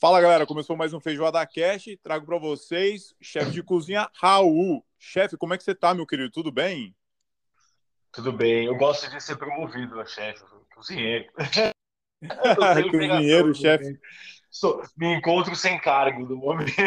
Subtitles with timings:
[0.00, 1.98] Fala galera, começou mais um Feijoada Cash.
[2.00, 4.86] Trago para vocês chefe de cozinha Raul.
[4.96, 6.30] Chefe, como é que você tá, meu querido?
[6.30, 6.94] Tudo bem?
[8.12, 8.66] Tudo bem.
[8.66, 11.26] Eu gosto de ser promovido a chefe, cozinheiro.
[12.92, 13.98] cozinheiro, chefe.
[14.48, 16.70] Sou, me encontro sem cargo do momento.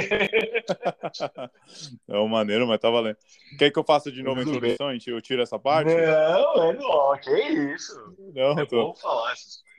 [2.08, 3.18] É uma maneiro, mas tá valendo.
[3.58, 4.90] Quer que eu faça de novo a introdução?
[5.08, 5.94] Eu tiro essa parte?
[5.94, 7.18] Não, é não.
[7.18, 7.42] Que
[7.74, 8.16] isso?
[8.34, 8.88] Não, é tô...
[8.88, 9.71] bom falar essas coisas.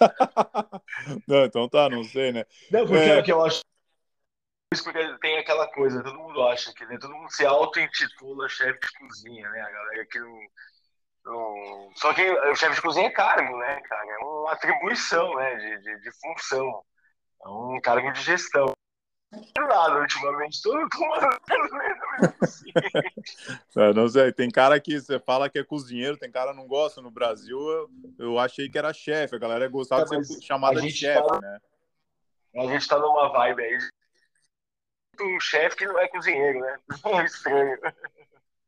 [1.26, 2.44] não, então tá, não sei, né?
[2.70, 3.22] Não, porque é...
[3.22, 3.60] que eu acho.
[4.84, 6.98] Porque tem aquela coisa, todo mundo acha que né?
[7.00, 9.60] todo mundo se auto-intitula chefe de cozinha, né?
[9.62, 10.40] A galera que não,
[11.24, 11.90] não.
[11.96, 14.10] Só que o chefe de cozinha é cargo, né, cara?
[14.10, 15.54] É uma atribuição, né?
[15.56, 16.84] De, de, de função.
[17.44, 18.72] É um cargo de gestão
[19.68, 20.62] nada ultimamente.
[20.62, 20.84] Tô, é,
[23.94, 27.00] não sei, tem cara que você fala que é cozinheiro, tem cara que não gosta.
[27.00, 29.36] No Brasil, eu, eu achei que era chefe.
[29.36, 31.60] A galera gostava é, de ser chamada de chefe, tá, né?
[32.56, 33.78] A gente tá numa vibe aí
[35.20, 36.78] um chefe que não é cozinheiro, né?
[37.04, 37.78] É estranho.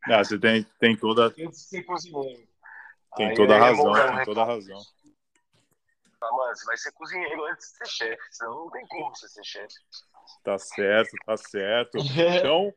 [0.05, 1.31] Ah, você tem, tem toda.
[1.31, 2.49] Tem ser cozinheiro.
[3.17, 4.83] Tem aí toda a razão, tem toda razão.
[6.23, 9.29] Ah, mano, você vai ser cozinheiro antes de ser chefe, senão não tem como você
[9.29, 9.75] ser chefe.
[10.45, 11.99] Tá certo, tá certo.
[12.39, 12.75] Então,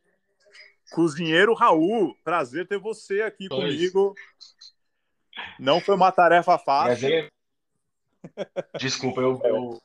[0.94, 3.74] cozinheiro Raul, prazer ter você aqui pois.
[3.76, 4.14] comigo.
[5.60, 7.10] Não foi uma tarefa fácil.
[8.80, 9.82] Desculpa, eu, eu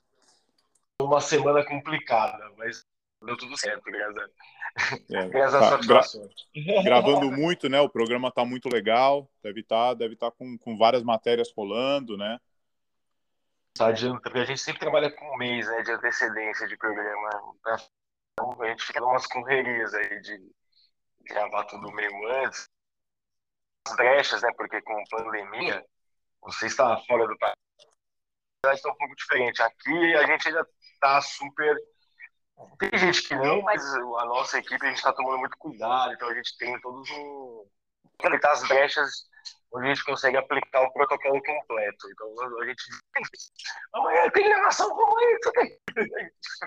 [1.00, 2.84] uma semana complicada, mas
[3.24, 6.02] deu tudo certo, graças a, é, graças tá, gra...
[6.84, 7.80] Gravando muito, né?
[7.80, 9.28] O programa tá muito legal.
[9.42, 12.38] Deve estar, tá, deve tá com, com várias matérias rolando, né?
[13.80, 17.54] adianta, porque a gente sempre trabalha com um mês né, de antecedência de programa.
[18.32, 20.50] Então, a gente fica umas correrias aí de
[21.28, 22.68] gravar tudo meio antes.
[23.86, 24.50] As brechas, né?
[24.56, 25.84] Porque com pandemia,
[26.42, 27.54] você está fora do país.
[28.66, 29.62] Está um pouco diferente.
[29.62, 31.76] Aqui a gente ainda está super.
[32.78, 36.28] Tem gente que não, mas a nossa equipe a gente está tomando muito cuidado, então
[36.28, 37.66] a gente tem todos um.
[38.18, 39.28] Aproveitar as brechas
[39.72, 42.10] onde a gente consegue aplicar o protocolo completo.
[42.10, 42.82] Então a gente
[43.92, 45.52] amanhã tem gravação como isso.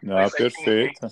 [0.01, 1.07] Não, perfeito.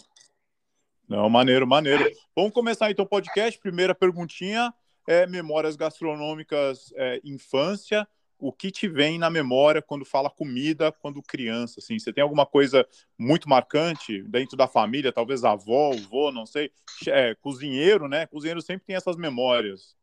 [1.09, 2.07] Não, maneiro, maneiro.
[2.35, 3.59] Vamos começar então o podcast.
[3.59, 4.71] Primeira perguntinha
[5.07, 8.07] é memórias gastronômicas é, infância.
[8.37, 11.79] O que te vem na memória quando fala comida, quando criança?
[11.79, 12.87] Assim, você tem alguma coisa
[13.17, 15.11] muito marcante dentro da família?
[15.11, 16.71] Talvez avó, avô, não sei.
[17.07, 18.27] É, cozinheiro, né?
[18.27, 19.97] Cozinheiro sempre tem essas memórias.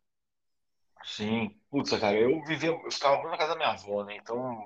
[1.04, 1.56] Sim.
[1.70, 4.16] Putz, cara, eu vivia, eu ficava muito na casa da minha avó, né?
[4.16, 4.60] Então,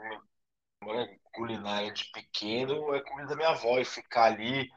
[0.83, 4.71] minha culinária de pequeno é comida da minha avó e ficar ali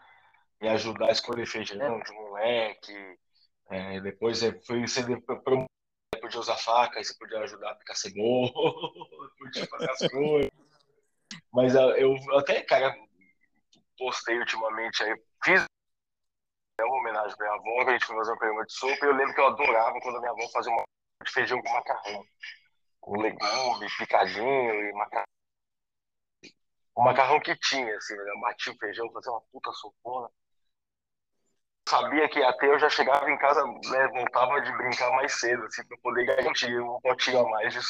[0.64, 3.20] e ajudar a escolher feijão de moleque.
[3.70, 8.50] É, depois é, foi você podia usar faca, aí você podia ajudar a picar cebola,
[9.38, 10.52] podia fazer as coisas.
[11.52, 12.96] Mas ah, eu até, cara,
[13.98, 15.66] postei ultimamente aí, fiz
[16.80, 19.10] uma homenagem pra minha avó, que a gente foi fazer um programa de sopa, e
[19.10, 20.84] eu lembro que eu adorava quando a minha avó fazia uma
[21.24, 22.26] de feijão com macarrão.
[23.02, 25.26] Com legume, picadinho e macarrão.
[26.96, 28.32] O macarrão que tinha, assim, né?
[28.40, 30.30] Batia o feijão, fazia uma puta sopona.
[31.88, 35.86] Sabia que até eu já chegava em casa, né, voltava de brincar mais cedo, assim,
[35.86, 37.80] pra poder garantir um potinho a mais de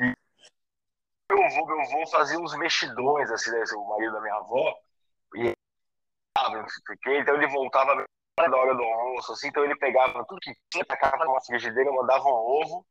[0.00, 0.14] e
[1.32, 4.76] meu avô, meu avô fazia uns mexidões, assim, né, o marido da minha avó,
[5.36, 5.54] e
[7.06, 8.04] então ele voltava
[8.36, 12.24] da hora do almoço, assim, então ele pegava tudo que tinha, tacava numa frigideira, mandava
[12.24, 12.84] um ovo, um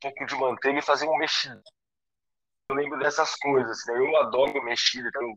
[0.00, 1.60] pouco de manteiga e fazia um mexido.
[2.70, 3.98] Eu lembro dessas coisas, assim, né?
[3.98, 5.34] eu adoro mexida, então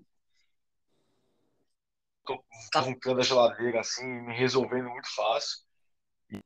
[2.26, 2.44] tô
[2.76, 5.60] arrancando a geladeira, assim, me resolvendo muito fácil.
[6.32, 6.40] E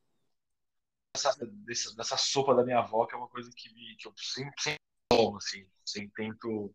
[1.16, 4.14] essa, dessa, dessa sopa da minha avó, que é uma coisa que, me, que eu
[4.18, 4.80] sempre, sempre
[5.10, 6.74] tomo, assim, sempre tento...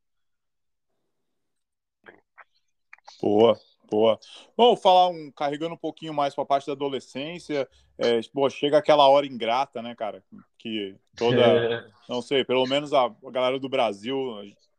[3.21, 3.59] Boa.
[3.93, 4.19] Boa.
[4.57, 7.69] Vamos falar um, carregando um pouquinho mais para a parte da adolescência.
[7.99, 10.25] É, pô, chega aquela hora ingrata, né, cara?
[10.57, 11.87] Que toda, é.
[12.09, 14.17] não sei, pelo menos a, a, galera do Brasil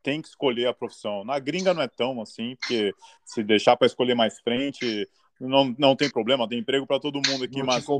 [0.04, 1.24] tem que escolher a profissão.
[1.24, 2.94] Na gringa não é tão assim, porque
[3.26, 5.10] se deixar para escolher mais frente,
[5.40, 7.92] não, não tem problema, tem emprego para todo mundo aqui, não mas te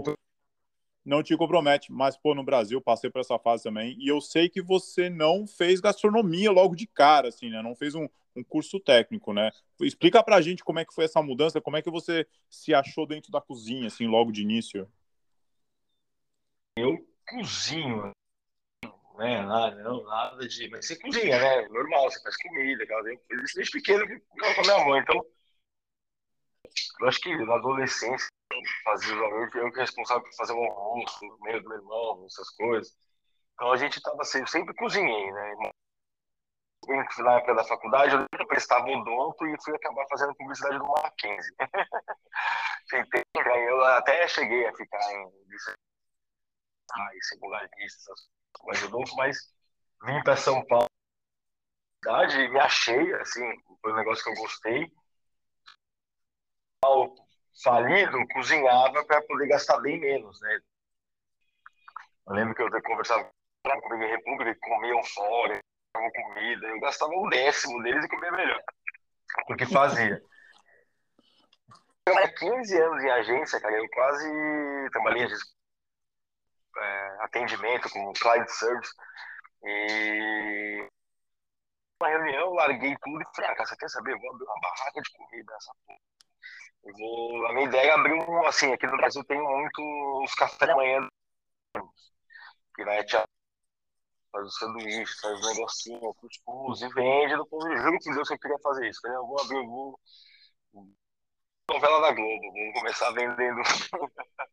[1.06, 1.92] não te compromete.
[1.92, 5.48] Mas pô, no Brasil passei por essa fase também e eu sei que você não
[5.48, 7.62] fez gastronomia logo de cara, assim, né?
[7.62, 9.52] Não fez um, um curso técnico, né?
[9.82, 13.06] Explica pra gente como é que foi essa mudança, como é que você se achou
[13.06, 14.88] dentro da cozinha, assim, logo de início.
[16.78, 18.12] Eu cozinho,
[19.18, 19.42] né?
[19.42, 20.70] Nada, não, nada de.
[20.70, 21.68] Mas você cozinha, né?
[21.70, 22.86] Normal, você faz comida,
[23.30, 25.26] fiz isso desde pequeno com a minha mãe, então.
[27.02, 28.28] Eu acho que na adolescência,
[28.84, 32.96] fazia eu que responsável por fazer um almoço no meio do meu irmão, essas coisas.
[33.54, 35.56] Então a gente tava sempre, sempre cozinhei, né?
[37.20, 41.56] na época da faculdade, eu prestava odonto e fui acabar fazendo publicidade do Mackenzie.
[43.68, 45.32] eu até cheguei a ficar em
[46.92, 48.28] ah, secularistas,
[48.66, 49.38] mas odonto, mas
[50.06, 50.88] vim para São Paulo
[52.06, 53.42] e me achei, assim,
[53.82, 54.92] foi um negócio que eu gostei.
[56.84, 57.16] Ao
[57.64, 60.60] falido, cozinhava para poder gastar bem menos, né?
[62.28, 63.30] Eu lembro que eu conversava
[63.64, 65.60] com a República, comiam fora,
[65.94, 68.62] comida, eu gastava um décimo deles e comia melhor.
[69.48, 70.22] Porque fazia.
[72.06, 74.30] Eu 15 anos em agência, cara, eu quase
[74.92, 75.30] trabalhei em é,
[77.24, 78.94] atendimento com client service
[79.64, 80.88] e
[82.02, 84.14] uma reunião, larguei tudo e falei, ah, cara, você quer saber?
[84.14, 86.00] Eu vou abrir uma barraca de comida nessa porra.
[86.84, 87.48] Eu vou...
[87.48, 90.76] A minha ideia é abrir um, assim, aqui no Brasil tem muito os cafés da
[90.76, 91.08] manhã
[92.76, 93.16] que vai te
[94.32, 97.34] faz o sanduíche, faz o negocinho, cuscuz e vende.
[97.34, 97.48] Eu
[97.78, 99.08] juro que Deus que eu queria fazer isso.
[99.08, 100.00] Eu vou abrir, vou...
[101.72, 103.62] novela da Globo, vamos começar vendendo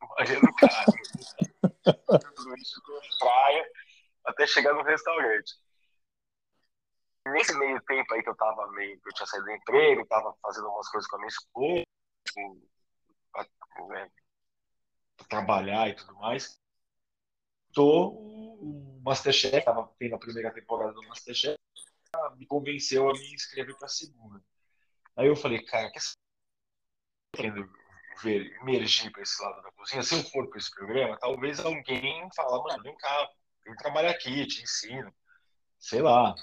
[0.02, 0.84] imagina cara.
[0.84, 1.69] Tudo
[2.59, 2.82] isso
[3.19, 3.71] praia
[4.25, 5.55] até chegar no restaurante.
[7.27, 10.35] Nesse meio tempo aí que eu tava meio, que eu tinha saído do emprego, tava
[10.43, 11.85] fazendo umas coisas com a minha esposa,
[13.32, 13.47] pra,
[13.88, 14.11] né,
[15.17, 16.59] pra trabalhar e tudo mais.
[17.73, 21.59] Tô o Masterchef, tava tendo a primeira temporada do Masterchef,
[22.37, 24.43] me convenceu a me inscrever para a segunda.
[25.17, 25.99] Aí eu falei, cara, que
[27.35, 27.71] querendo
[28.22, 32.28] ver, emergir para esse lado da cozinha, se eu for para esse programa, talvez alguém
[32.34, 33.28] fala, mano, vem cá,
[33.64, 35.12] vem trabalhar aqui, te ensino.
[35.78, 36.34] Sei lá.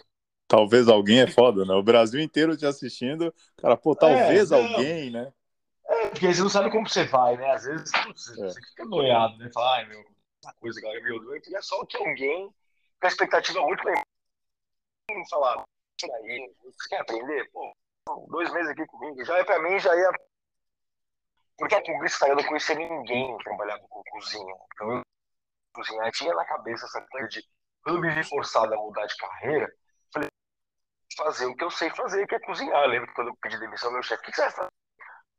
[0.47, 1.73] Talvez alguém é foda, né?
[1.73, 5.31] O Brasil inteiro te assistindo, cara, pô, talvez é, alguém, né?
[5.85, 7.51] É, porque você não sabe como você vai, né?
[7.51, 8.35] Às vezes putz, é.
[8.35, 9.49] você fica noiado, né?
[9.53, 9.99] Fala, ai, meu,
[10.43, 12.49] essa coisa, galera, meu eu queria só que alguém
[12.99, 14.03] com a expectativa muito legal
[15.29, 15.63] falar,
[16.03, 17.49] aí, você quer aprender?
[17.51, 17.73] Pô,
[18.29, 20.11] dois meses aqui comigo, já é pra mim, já ia.
[21.57, 24.55] Porque a publicidade eu não conhecia ninguém que trabalhava com cozinha.
[24.73, 25.01] Então eu
[25.73, 27.43] cozinhar, tinha na cabeça essa coisa de
[27.83, 29.71] quando me vi forçado a mudar de carreira,
[30.13, 30.29] falei,
[31.15, 32.83] fazer o que eu sei fazer, que é cozinhar.
[32.83, 34.69] Eu lembro quando eu pedi demissão meu chefe, o que você vai fazer?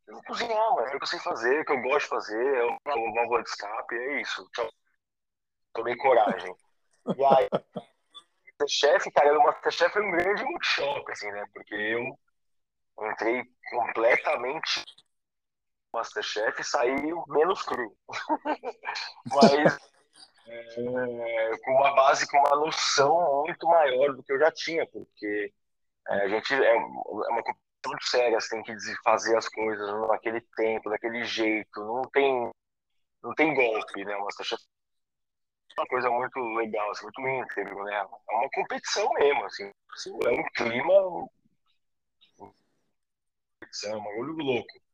[0.06, 0.87] Eu vou cozinhar, mano.
[0.87, 3.14] É o que eu sei fazer, é o que eu gosto de fazer, é uma
[3.14, 4.49] válvula de escape, é isso.
[4.55, 4.69] Tchau
[5.79, 6.55] tomei coragem.
[7.17, 7.49] E aí,
[8.61, 11.44] Masterchef, cara, o Masterchef foi um grande choque, assim, né?
[11.53, 12.19] Porque eu
[13.11, 14.85] entrei completamente
[15.93, 16.94] Masterchef saí
[17.29, 17.96] menos cru.
[19.26, 19.79] Mas
[20.46, 25.52] é, com uma base, com uma noção muito maior do que eu já tinha, porque
[26.08, 30.08] é, a gente é, é uma competição muito séria, você tem que fazer as coisas
[30.08, 32.50] naquele tempo, daquele jeito, não tem,
[33.23, 34.17] não tem golpe, né?
[34.17, 34.62] Masterchef
[35.79, 37.94] uma coisa muito legal, assim, muito íntegro, né?
[37.94, 39.70] É uma competição mesmo, assim.
[40.25, 41.29] É um clima.
[43.85, 44.88] É um bagulho louco.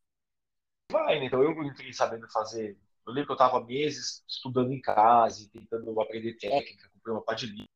[0.94, 1.26] Vai, né?
[1.26, 2.79] Então eu entrei sabendo fazer.
[3.05, 7.35] Eu lembro que eu estava meses estudando em casa, tentando aprender técnica, comprei uma pá
[7.35, 7.69] de livro,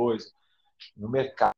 [0.00, 0.32] coisa.
[0.96, 1.54] No mercado,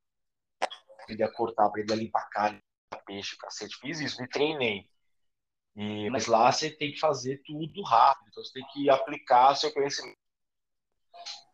[0.99, 2.59] aprender a cortar, aprender a limpar carne,
[3.07, 3.79] peixe, cacete.
[3.79, 4.91] Fiz isso, me treinei.
[5.77, 9.73] E, mas lá você tem que fazer tudo rápido, então você tem que aplicar seu
[9.73, 10.19] conhecimento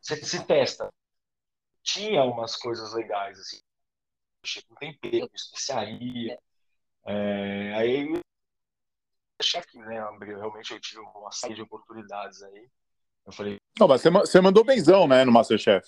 [0.01, 0.89] você se testa.
[1.83, 3.61] Tinha umas coisas legais, assim,
[4.67, 6.39] com tempero, especiaria.
[7.07, 8.23] É, aí,
[9.43, 12.69] chefe, né, realmente eu tive uma série de oportunidades aí.
[13.27, 13.57] Eu falei.
[13.79, 15.87] Não, mas você, mandou benzão, né, no Masterchef?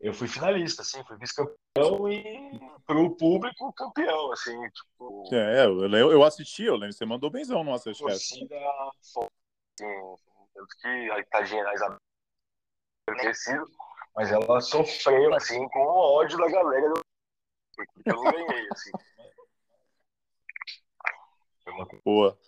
[0.00, 5.28] Eu fui finalista, assim, fui vice-campeão e pro público campeão, assim, tipo.
[5.32, 8.06] É, eu, eu assisti, eu lembro, você mandou benzão no Masterchef.
[8.06, 8.56] Torcida,
[8.88, 9.28] assim,
[10.54, 11.98] tanto que a tadinha, a Isabel
[13.18, 13.64] ter sido,
[14.14, 16.92] mas ela sofreu assim com o ódio da galera
[17.76, 18.90] porque eu não ganhei assim.
[22.04, 22.38] Boa.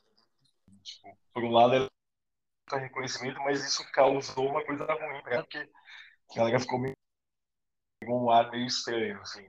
[1.38, 1.88] Por um lado
[2.72, 5.40] é reconhecimento, mas isso causou uma coisa ruim, né?
[5.40, 5.70] Porque
[6.32, 6.96] a galera ficou meio
[8.08, 9.46] um ar meio estranho, assim.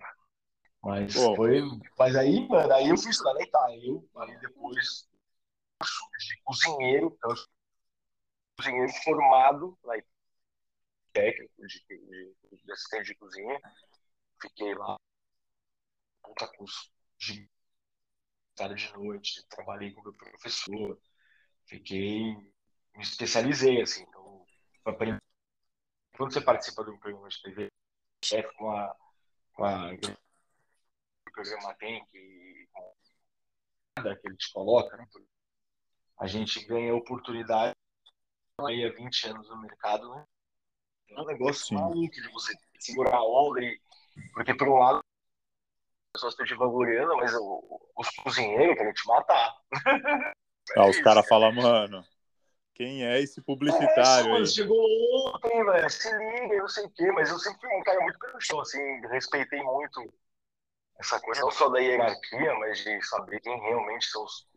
[0.83, 1.35] Mas Pô.
[1.35, 1.63] foi.
[1.97, 3.79] Mas aí, mano, aí eu fui estudar na Itália.
[3.83, 5.09] Eu, aí depois
[6.19, 7.33] de cozinheiro, então,
[8.55, 10.19] cozinheiro formado na Itália
[11.11, 13.59] técnico de, de, de assistente de cozinha.
[14.39, 14.95] Fiquei lá,
[16.21, 17.49] puta curso de
[18.53, 20.99] tarde de noite, trabalhei com meu professor,
[21.69, 22.35] fiquei,
[22.95, 24.45] me especializei, assim, então,
[26.17, 27.67] quando você participa de um programa de TV,
[28.25, 28.95] chefe com a,
[29.53, 32.49] com a o programa tem, que
[34.01, 35.05] que ele te coloca, né?
[36.17, 37.73] a gente ganha oportunidade
[38.65, 40.25] aí há 20 anos no mercado, né?
[41.11, 41.75] É um negócio Sim.
[41.75, 43.61] maluco de você segurar a onda.
[43.61, 43.81] E...
[44.33, 44.99] Porque, por um lado,
[46.13, 49.55] pessoas estão te vangloriando, mas os cozinheiros querem te matar.
[50.75, 52.05] Ah, os caras falam, mano,
[52.79, 54.47] quem é esse publicitário é, aí?
[54.47, 54.79] Chegou
[55.27, 57.99] ontem, velho, se liga, eu não sei o quê, mas eu sempre fui um cara
[57.99, 60.13] muito chão, assim, respeitei muito
[60.97, 64.47] essa coisa, não só da hierarquia, mas de saber quem realmente são os.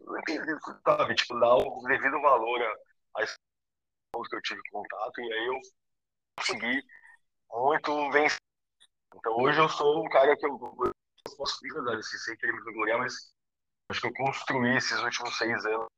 [0.84, 5.60] Sabe, tipo, dar o devido valor a, a que eu tive contato, e aí eu
[6.38, 6.82] consegui
[7.50, 8.38] muito vencer.
[9.16, 12.72] Então hoje eu sou um cara que eu, eu posso verdade, assim, sem querer me
[12.72, 13.34] gloriar, mas
[13.88, 15.88] acho que eu construí esses últimos seis anos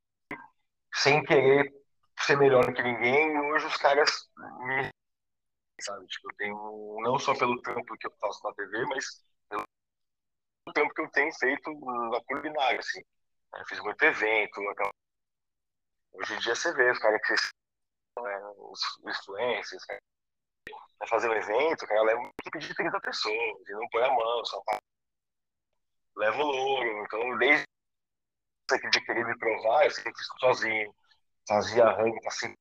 [0.95, 1.71] sem querer
[2.19, 4.89] ser melhor que ninguém, hoje os caras me.
[5.81, 9.05] Sabe, tipo, eu tenho, não só pelo tempo que eu faço na TV, mas
[9.49, 9.63] pelo
[10.73, 11.69] tempo que eu tenho feito
[12.09, 13.01] na culinária, assim.
[13.53, 14.89] Eu fiz muito evento, aquela...
[16.13, 17.33] hoje em dia você vê os caras que
[18.21, 19.85] né, os influencers,
[20.97, 24.11] vai fazer um evento, cara, leva uma equipe de 30 pessoas, e não põe a
[24.11, 24.61] mão, só
[26.15, 27.65] leva o louro, então desde
[28.91, 30.95] de querer me provar, eu sempre fiz sozinho,
[31.47, 32.57] fazia rango pra sempre,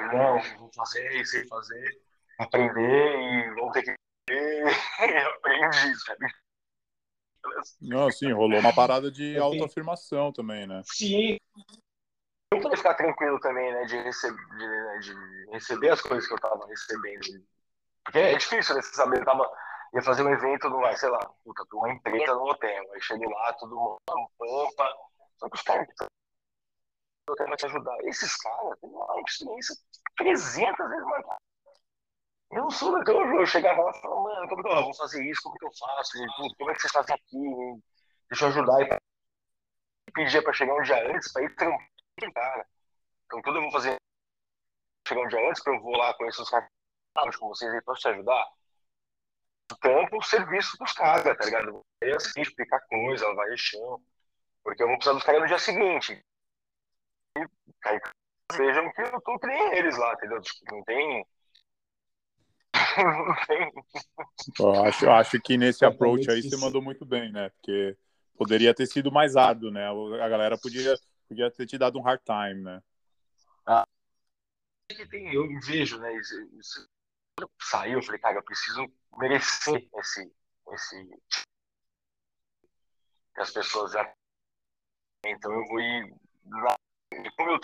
[0.00, 2.00] não, vou fazer, sei fazer,
[2.38, 3.94] aprender e vou ter que
[4.30, 4.62] e
[5.26, 6.26] aprendi, sabe?
[7.80, 10.82] Não, sim, rolou uma parada de autoafirmação também, né?
[10.84, 11.38] Sim.
[12.52, 16.34] Eu poder ficar tranquilo também, né, de, receber, de, né, de receber as coisas que
[16.34, 17.44] eu tava recebendo.
[18.04, 19.50] Porque é difícil, né, você saber, eu tava,
[19.94, 22.92] ia fazer um evento numa, sei lá, puta, uma empresa no hotel.
[22.92, 24.96] Aí cheguei lá, tudo uma pampa.
[25.38, 26.04] Só que os caras que
[27.28, 27.96] eu quero te ajudar.
[28.04, 29.76] Esses caras têm uma experiência
[30.16, 31.24] 300 vezes mais.
[32.50, 35.24] Eu não sou daquela, eu chegava lá e falava, mano, como que eu vou fazer
[35.24, 35.40] isso?
[35.42, 36.12] Como que eu faço?
[36.58, 37.82] Como é que vocês fazem aqui?
[38.28, 38.82] Deixa eu ajudar.
[40.08, 41.88] E pedia pra chegar um dia antes, pra ir trampar,
[42.34, 42.66] cara.
[43.24, 43.96] Então tudo eu vou fazer
[45.08, 48.02] chegar um dia antes, que eu vou lá conhecer os caras com vocês aí, posso
[48.02, 48.46] te ajudar?
[49.80, 51.84] Trampo o serviço dos caras, tá ligado?
[52.02, 54.00] É assim, explicar coisa, vai chão.
[54.62, 56.22] Porque eu vou precisar dos caras no dia seguinte.
[57.36, 57.40] E
[57.86, 58.00] aí
[58.56, 60.40] vejam que eu tô que nem eles lá, entendeu?
[60.40, 61.26] Tipo, não tem
[64.58, 67.50] Eu acho, acho que nesse approach aí você mandou muito bem, né?
[67.50, 67.96] Porque
[68.36, 69.86] poderia ter sido mais árduo, né?
[69.86, 70.94] A galera podia,
[71.28, 72.82] podia ter te dado um hard time, né?
[73.66, 73.86] Ah,
[74.88, 76.14] eu vejo, né?
[76.16, 76.88] Isso, isso,
[77.60, 80.32] saiu, eu falei, cara, eu preciso merecer esse,
[80.72, 81.22] esse
[83.34, 84.12] que as pessoas já
[85.24, 86.14] então eu vou ir
[86.46, 86.74] lá.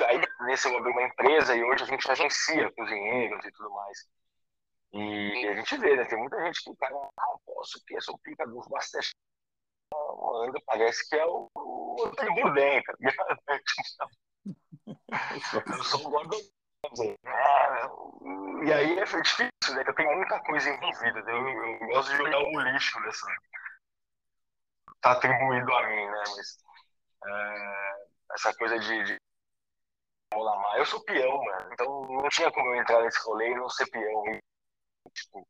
[0.06, 4.08] Aí nesse eu abri uma empresa e hoje a gente agencia cozinheiros e tudo mais.
[4.92, 6.04] E a gente vê, né?
[6.04, 9.14] Tem muita gente que, cara, não posso ter, sou pica do Masterchef.
[10.44, 13.40] Ainda parece que é o, o Tribudem, tá ligado?
[15.76, 16.38] Eu sou um Gordon
[18.64, 19.84] e aí é difícil, né?
[19.86, 21.22] Eu tenho muita coisa envolvida.
[21.22, 21.32] Né?
[21.32, 23.26] Eu, eu gosto de jogar o lixo nessa.
[25.00, 26.22] Tá atribuído a mim, né?
[26.36, 26.58] Mas
[27.26, 29.18] é, essa coisa de, de
[30.76, 31.72] eu sou peão, mano.
[31.72, 34.22] Então não tinha como eu entrar nesse rolê e não ser peão.
[35.12, 35.46] Tipo...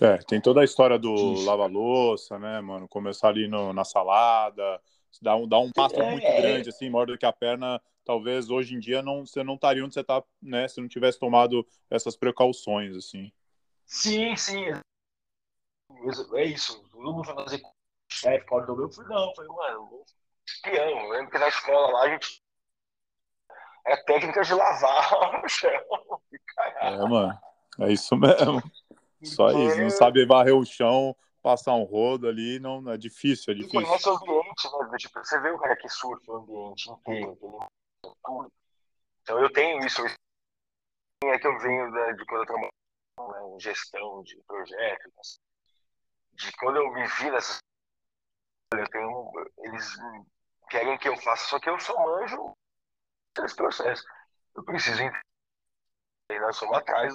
[0.00, 2.88] É, tem toda a história do lava-louça, né, mano?
[2.88, 4.80] Começar ali no, na salada,
[5.20, 6.40] dar um, dar um passo é, muito é...
[6.40, 7.80] grande, assim, maior do que a perna.
[8.08, 10.66] Talvez hoje em dia não, você não estaria onde você está, né?
[10.66, 13.30] Se não tivesse tomado essas precauções, assim.
[13.84, 14.64] Sim, sim.
[16.32, 16.82] É isso.
[16.90, 17.60] Todo mundo vai fazer
[18.10, 18.86] chefe, corda do meu.
[18.86, 20.04] Eu falei, não, falei, mano,
[20.46, 20.88] espião.
[20.88, 22.42] Eu lembro que na escola lá a gente.
[23.84, 25.70] É técnica de lavar o chão.
[26.80, 27.38] É, mano.
[27.78, 28.62] É isso mesmo.
[29.22, 29.82] Só isso.
[29.82, 33.82] Não sabe varrer o chão, passar um rodo ali, não é difícil, é difícil.
[33.82, 34.96] E conhece o ambiente, né?
[34.96, 37.36] Tipo, você vê o cara que surfa o ambiente inteiro,
[39.22, 40.02] Então eu tenho isso.
[41.24, 42.70] É que eu venho né, de quando eu trabalho
[43.18, 45.40] né, em gestão de projetos,
[46.32, 47.58] de quando eu me vi nessas.
[48.72, 49.96] Eu tenho, eles
[50.70, 52.54] querem que eu faça, só que eu só manjo
[53.44, 54.04] esse processo.
[54.54, 55.22] Eu preciso entender.
[56.40, 57.14] Nós somos atrás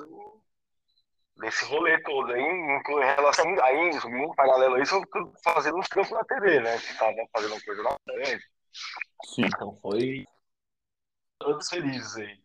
[1.38, 2.32] desse rolê todo.
[2.32, 6.60] Aí, em relação a isso, em paralelo a isso, eu fazendo uns trampos na TV,
[6.62, 6.78] né?
[6.80, 8.46] Que fazendo uma coisa na frente.
[9.26, 9.46] Sim.
[9.46, 10.26] Então foi.
[11.44, 12.40] Todos felizes aí.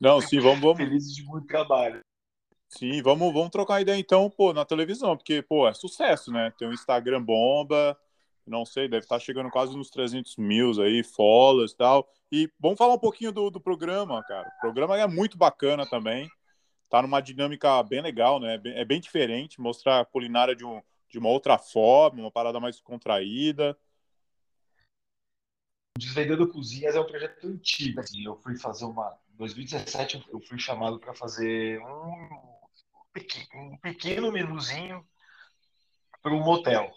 [0.00, 0.78] Não, sim, vamos, vamos.
[0.78, 2.00] Felizes de muito trabalho.
[2.68, 6.52] Sim, vamos, vamos trocar ideia então, pô, na televisão, porque, pô, é sucesso, né?
[6.58, 7.98] Tem um Instagram bomba,
[8.46, 12.08] não sei, deve estar chegando quase nos 300 mil aí, followers e tal.
[12.30, 14.48] E vamos falar um pouquinho do, do programa, cara.
[14.58, 16.28] O programa é muito bacana também.
[16.88, 18.60] Tá numa dinâmica bem legal, né?
[18.64, 22.80] É bem diferente, mostrar a culinária de, um, de uma outra forma, uma parada mais
[22.80, 23.76] contraída.
[25.98, 28.00] Desvendando Cozinhas é um projeto antigo.
[28.00, 29.18] Assim, eu fui fazer uma.
[29.34, 32.58] Em 2017 eu fui chamado para fazer um,
[33.54, 35.04] um pequeno menuzinho
[36.22, 36.90] para um motel.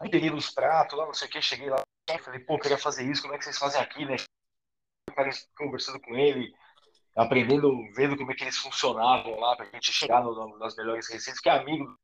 [0.00, 1.80] Aí peguei os pratos lá, não sei o que, cheguei lá,
[2.24, 4.16] falei, pô, queria fazer isso, como é que vocês fazem aqui, né?
[5.56, 6.52] Conversando com ele,
[7.14, 11.08] aprendendo, vendo como é que eles funcionavam lá, pra gente chegar no, no, nas melhores
[11.08, 11.96] receitas, que é amigo.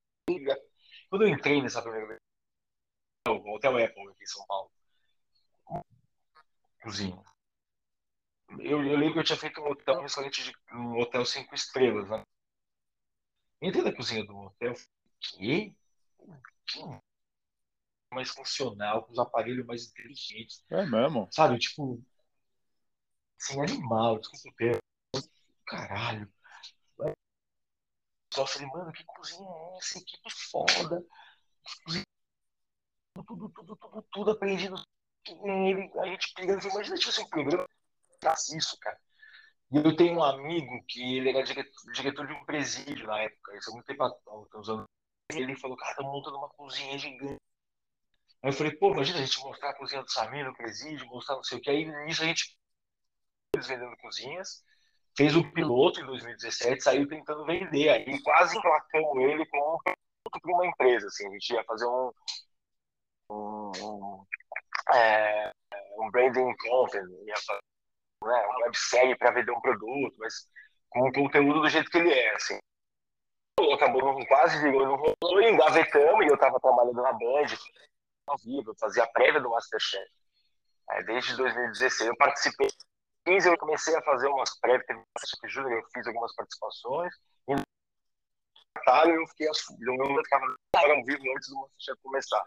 [1.11, 2.21] Quando eu entrei nessa primeira vez,
[3.29, 4.71] o Hotel Apple aqui em São Paulo,
[6.83, 7.23] cozinha.
[8.61, 11.55] Eu, eu lembro que eu tinha feito um hotel, um restaurante de um hotel cinco
[11.55, 12.23] estrelas, né?
[13.61, 14.75] Entrei na cozinha do hotel,
[15.21, 15.75] que?
[18.13, 20.65] mais funcional, com os aparelhos mais inteligentes.
[20.71, 21.29] É mesmo?
[21.31, 22.03] Sabe, tipo,
[23.39, 24.81] assim, animal, desculpa o termo.
[25.67, 26.33] Caralho.
[28.33, 30.01] Só falei, mano, que cozinha é essa?
[30.05, 30.17] Que
[30.51, 31.05] foda.
[31.85, 32.05] Cozinha,
[33.27, 34.77] tudo, tudo, tudo, tudo aprendido.
[35.33, 37.67] Ele, a gente pegando, imagina se fosse um programa
[38.57, 38.99] isso, cara.
[39.71, 43.71] E eu tenho um amigo que ele era diretor, de um presídio na época, isso
[43.71, 44.87] é muito tempo anos.
[45.33, 47.39] Ele falou, cara, estamos montando uma cozinha gigante.
[48.43, 51.37] Aí eu falei, pô, imagina a gente mostrar a cozinha do Samir no presídio, mostrar
[51.37, 51.71] não sei o que.
[51.71, 52.57] Aí nisso a gente
[53.55, 54.63] eles vendendo cozinhas,
[55.17, 57.89] fez o piloto em 2017, saiu tentando vender.
[57.89, 59.79] Aí quase emplacamos ele com
[60.45, 61.09] uma empresa.
[61.09, 62.13] Assim, a gente ia fazer um,
[63.31, 64.27] um, um,
[64.95, 65.51] é,
[65.99, 67.61] um branding fazer
[68.25, 70.49] né, uma websérie para vender um produto, mas
[70.91, 72.35] com o conteúdo do jeito que ele é.
[72.35, 72.59] Assim.
[73.75, 77.47] Acabou quase virou, não rolou, engavetamos e eu estava trabalhando na Band,
[78.29, 80.09] ao vivo, fazia a prévia do Masterchef.
[80.91, 82.69] É, desde 2016 eu participei.
[83.27, 87.15] Em 2015 eu comecei a fazer umas prévias, Masterchef Júnior, eu fiz algumas participações.
[87.49, 87.63] E no
[89.11, 92.45] eu fiquei eu ficava ao vivo antes do Masterchef começar.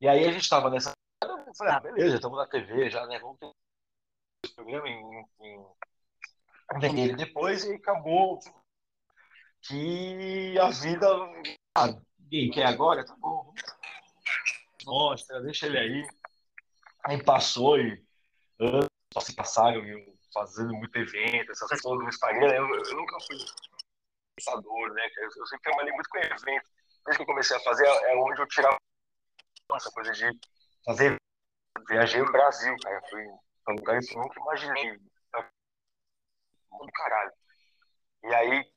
[0.00, 0.92] E aí a gente estava nessa.
[1.22, 3.18] Eu falei, ah, beleza, estamos na TV já, né?
[3.18, 3.50] Vamos ter
[4.44, 5.66] esse programa em, em...
[6.80, 8.38] vender ele depois e acabou
[9.62, 11.08] que a vida.
[11.76, 11.88] Ah,
[12.18, 13.04] ninguém quer agora?
[13.04, 13.52] Tá bom,
[14.84, 16.08] mostra, deixa ele aí.
[17.04, 18.04] Aí passou e
[18.60, 18.86] anos
[19.20, 22.52] se passaram eu fazendo muito evento, essas coisas no Instagram.
[22.52, 23.36] Eu, eu nunca fui
[24.36, 25.02] pensador, né?
[25.16, 26.70] Eu, eu sempre trabalhei muito com evento.
[27.04, 28.78] Desde que eu comecei a fazer, é onde eu tirava
[29.76, 30.38] essa coisa de
[30.84, 31.16] fazer.
[31.88, 33.02] Viajei no Brasil, cara.
[33.10, 33.24] Fui
[33.64, 34.98] para lugares que eu nunca imaginei.
[36.70, 37.32] Do caralho.
[38.24, 38.72] E aí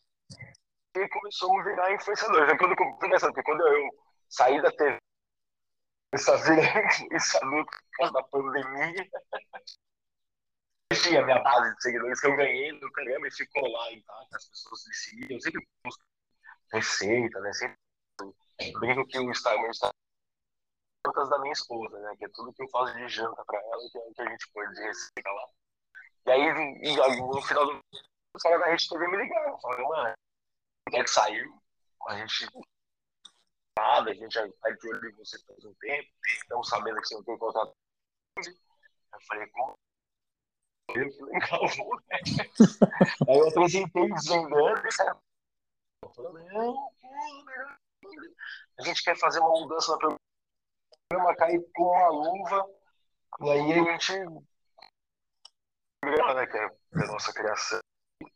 [0.95, 2.57] e começou a virar influenciador.
[2.57, 3.89] Quando, quando eu
[4.27, 4.97] saí da TV
[6.13, 6.61] essa vida,
[7.11, 9.09] essa luta da pandemia.
[10.93, 14.03] Tinha a minha base de seguidores que eu ganhei no programa e ficou lá e
[14.03, 15.31] tá, as pessoas me seguiam.
[15.31, 16.03] Eu sempre busco
[16.73, 17.53] receita, né?
[17.53, 17.77] Sempre
[18.79, 19.89] brinco que o Instagram está
[21.05, 22.15] contas da minha esposa, né?
[22.17, 24.29] Que é tudo que eu faço de janta para ela, que é o que a
[24.29, 25.47] gente pode de receita lá.
[26.25, 27.81] E aí, no final do
[28.33, 30.15] os caras da Rede TV me ligaram, falaram, mano,
[30.93, 31.61] é que saiu,
[32.07, 32.47] a gente
[33.77, 37.07] nada, a gente já está de olho em você faz um tempo, estamos sabendo que
[37.07, 37.73] você não tem contato.
[38.37, 39.77] Eu falei, como?
[40.91, 42.19] Que legal, né?
[43.27, 45.19] Aí eu apresentei e saiu.
[46.03, 46.91] Eu falei, não,
[48.79, 50.15] a gente quer fazer uma mudança no
[51.11, 52.69] programa, cair com uma luva,
[53.41, 54.19] e aí a gente.
[56.03, 57.79] Né, que é a nossa criação.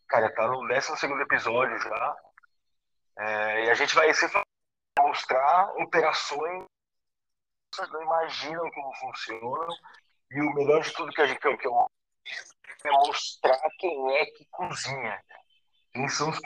[0.07, 2.17] Cara, tá no 12 episódio já.
[3.17, 4.25] É, e a gente vai se
[4.99, 9.67] mostrar operações que vocês não imaginam como funcionam.
[10.31, 14.25] E o melhor de tudo que, a gente, que, eu, que é mostrar quem é
[14.25, 15.23] que cozinha.
[15.93, 16.39] Quem são os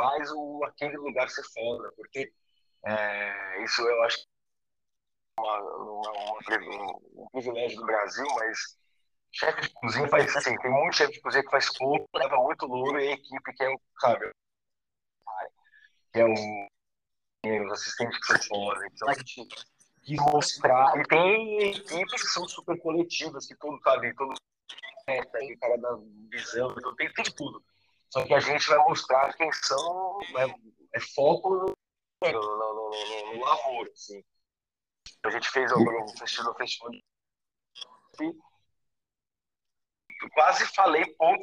[0.00, 1.92] faz o, aquele lugar ser foda.
[1.96, 2.32] Porque
[2.84, 4.37] é, isso eu acho uma,
[5.38, 6.12] uma, uma,
[7.16, 8.78] um privilégio do Brasil, mas
[9.32, 12.66] chefe de cozinha faz assim, tem muito chefe de cozinha que faz pouco, leva muito
[12.66, 14.30] louro e a equipe que é o, sabe,
[16.12, 16.34] que é o
[17.46, 18.86] os assistentes que são fora.
[18.86, 19.46] Então a gente
[20.32, 20.98] mostrar.
[20.98, 24.34] E tem equipes que são super coletivas, que todo, sabe, todo
[25.06, 25.98] é, tem cara da
[26.30, 27.62] visão, então tem, tem tudo.
[28.10, 30.44] Só que a gente vai mostrar quem são, é,
[30.94, 31.74] é foco no,
[32.22, 34.22] no, no, no, no lavoro, assim.
[35.24, 36.92] A gente fez um festival, festival
[40.32, 41.42] quase falei pouco,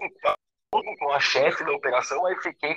[0.71, 2.75] pouco com a chefe da operação, aí fiquei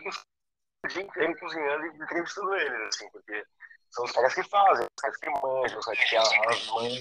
[0.85, 3.45] o dia inteiro cozinhando e entrevistando eles, assim, porque
[3.91, 7.01] são os caras que fazem, os caras que manjam, os caras que as mães.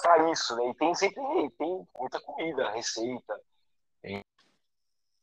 [0.00, 0.68] Pra isso, né?
[0.68, 1.22] E tem sempre
[1.58, 3.40] tem muita comida, receita.
[4.00, 4.20] Tem...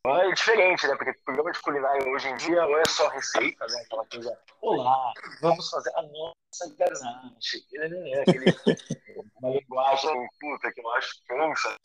[0.06, 0.96] É diferente, né?
[0.96, 3.82] Porque programa de culinária hoje em dia não é só receita, né?
[3.86, 7.66] Aquela coisa, olá, vamos fazer a nossa garnache.
[7.76, 8.46] É aquele,
[9.42, 11.76] uma linguagem puta que eu acho cansa.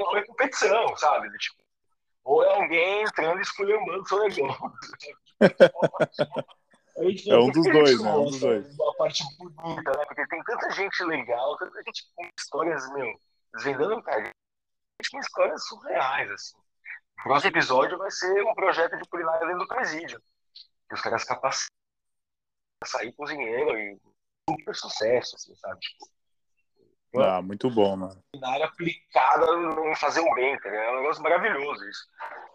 [0.00, 1.28] Não é competição, sabe?
[1.38, 1.62] Tipo,
[2.24, 4.66] ou é alguém entrando e esculhambando seu negócio.
[6.94, 8.12] É um dos dois, né?
[8.12, 8.78] Um dos dois.
[8.78, 10.04] A parte bonita, né?
[10.06, 13.18] Porque tem tanta gente legal, tanta gente com histórias, meu,
[13.54, 14.24] desvendando cara.
[14.24, 16.58] Gente com histórias surreais, assim.
[17.18, 20.20] O próximo episódio vai ser um projeto de culinária dentro do presídio.
[20.88, 21.68] Que os caras capacitam
[22.82, 24.00] a sair cozinheiro e
[24.48, 25.80] super sucesso, assim, sabe?
[25.80, 26.06] Tipo,
[27.20, 28.22] ah, muito bom, mano.
[28.32, 29.46] Culinária aplicada
[29.90, 32.08] em fazer um bem, tá É um negócio maravilhoso isso.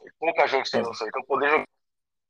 [0.06, 1.08] E pouca gente tem noção.
[1.08, 1.68] Então, poder jogar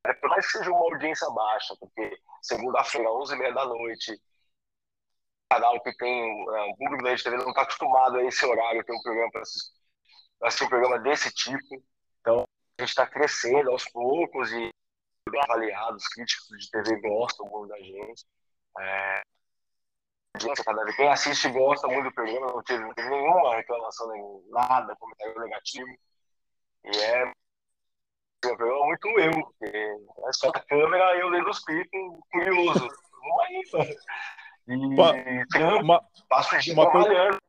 [0.07, 4.21] é, por mais que seja uma audiência baixa, porque segunda-feira, 11h30 da noite,
[5.51, 8.93] canal que tem é, um público da TV não está acostumado a esse horário, ter
[8.93, 9.71] um programa para assistir,
[10.43, 11.83] assistir um programa desse tipo.
[12.77, 14.69] A gente está crescendo aos poucos e
[15.29, 18.25] bem avaliado, os críticos de TV gostam muito da gente.
[18.79, 19.21] É,
[20.95, 25.39] quem assiste gosta muito do programa, não teve, não teve nenhuma reclamação, nem nada, comentário
[25.39, 25.87] negativo.
[26.85, 27.25] E é
[28.45, 32.87] o programa muito eu, porque é só a câmera e eu lendo os clipes, curioso.
[33.11, 35.41] Vamos aí, mano.
[35.41, 37.39] E trampo, uma, passo o dia trabalhando.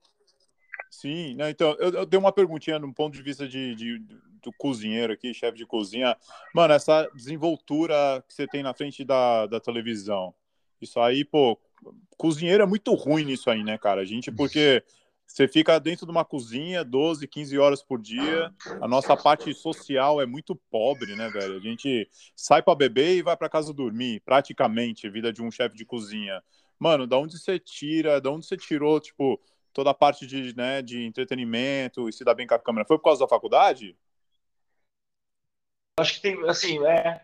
[0.90, 3.98] Sim, né, então, eu, eu dei uma perguntinha no ponto de vista de, de,
[4.42, 6.16] do cozinheiro aqui, chefe de cozinha.
[6.54, 10.34] Mano, essa desenvoltura que você tem na frente da, da televisão,
[10.80, 11.58] isso aí, pô,
[12.16, 14.00] cozinheiro é muito ruim nisso aí, né, cara?
[14.00, 14.82] A gente, porque
[15.28, 18.52] você fica dentro de uma cozinha 12, 15 horas por dia.
[18.80, 21.56] A nossa parte social é muito pobre, né, velho?
[21.56, 25.76] A gente sai para beber e vai para casa dormir, praticamente, vida de um chefe
[25.76, 26.42] de cozinha.
[26.78, 29.38] Mano, da onde você tira, da onde você tirou, tipo,
[29.72, 32.86] toda a parte de, né, de entretenimento e se dá bem com a câmera?
[32.86, 33.94] Foi por causa da faculdade?
[35.98, 37.20] Acho que tem, assim, né?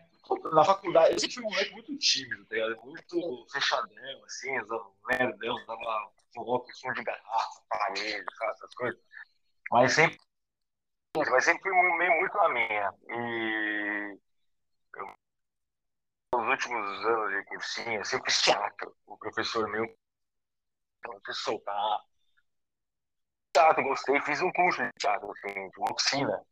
[0.51, 2.81] Na faculdade, eu sempre fui um moleque muito tímido, tá ligado?
[2.83, 4.51] Muito fechadão, assim,
[5.07, 8.99] nerdão, dava coloca som de garrafa, parede, essas coisas.
[9.71, 10.17] Mas sempre,
[11.31, 12.93] mas sempre meio muito na minha.
[13.09, 14.19] E
[14.97, 18.95] eu, nos últimos anos de cursinho, eu sempre teatro.
[19.05, 19.85] O professor meu
[21.25, 21.99] fez soltar.
[23.53, 26.45] Teatro, gostei, fiz um curso de teatro, assim, de uma oficina.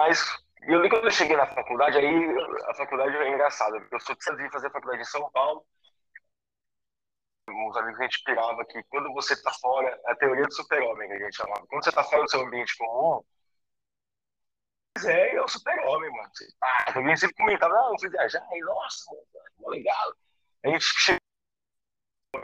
[0.00, 0.20] Mas
[0.62, 2.36] eu lembro quando eu cheguei na faculdade, aí
[2.68, 5.64] a faculdade é engraçada, eu sou de fazer faculdade em São Paulo,
[7.48, 11.08] uns amigos a gente pirava que quando você está fora, é a teoria do super-homem
[11.08, 13.22] que a gente chamava, quando você está fora do seu ambiente comum,
[15.04, 16.30] é, é o super-homem, mano.
[16.34, 20.14] Você, ah, alguém sempre comentava, ah, eu fui viajar, e nossa, mano, legal.
[20.64, 21.20] A gente chegou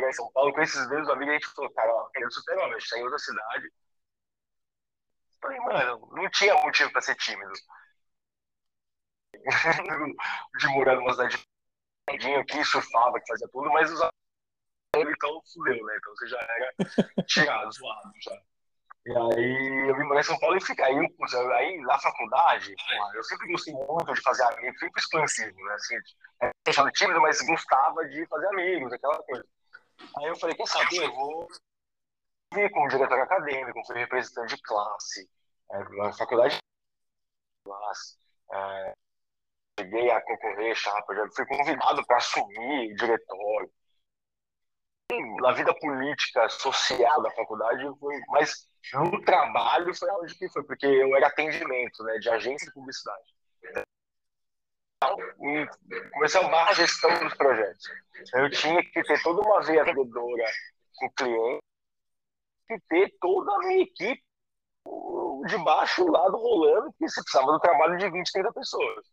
[0.09, 2.79] em São Paulo com esses mesmos amigos, a gente falou, cara, ó, querendo super-homem, a
[2.79, 3.73] gente saiu da cidade.
[5.43, 7.53] Falei, mano, não tinha motivo para ser tímido.
[10.59, 11.45] de morar numa cidade
[12.47, 14.01] que surfava, que fazia tudo, mas os
[14.95, 15.97] então fudeu, né?
[15.97, 18.41] Então você já era tirado, zoado já.
[19.05, 20.85] E aí eu vim morar em São Paulo e fiquei.
[20.85, 22.75] Aí, aí na faculdade,
[23.15, 25.75] eu sempre gostei muito de fazer amigos, sempre expansivo, né?
[25.75, 25.97] Assim,
[26.43, 29.45] é, tímido, mas gostava de fazer amigos, aquela coisa.
[30.19, 31.49] Aí eu falei, quer saber, eu vou
[32.71, 35.29] como diretor acadêmico, fui representante de classe,
[35.71, 36.61] é, na faculdade de
[37.65, 38.19] classe.
[38.53, 38.95] É,
[39.81, 43.71] cheguei a concorrer, chapa, já fui convidado para assumir o diretório
[45.41, 50.87] na vida política, social da faculdade, foi, mas no trabalho foi onde que foi, porque
[50.87, 53.35] eu era atendimento, né, de agência de publicidade.
[54.97, 55.17] Então,
[56.13, 57.91] comecei a amar a gestão dos projetos.
[58.35, 60.45] Eu tinha que ter toda uma veia vendedora
[60.97, 61.63] com o cliente
[62.71, 64.23] e ter toda a minha equipe
[65.47, 69.07] de baixo lado rolando, porque você precisava do trabalho de 20, 30 pessoas.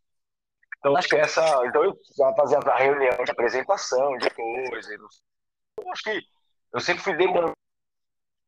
[0.78, 1.66] Então, acho que essa.
[1.66, 1.94] Então, eu
[2.36, 4.88] fazia a reunião de apresentação, de coisas,
[5.78, 6.20] eu acho que
[6.72, 7.52] eu sempre fui demandando.